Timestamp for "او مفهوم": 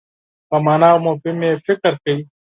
0.93-1.37